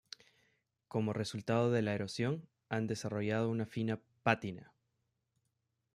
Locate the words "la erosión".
1.83-2.49